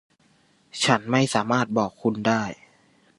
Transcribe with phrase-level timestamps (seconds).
[0.83, 2.43] ฉันไม่สามารถบอกคุณได้.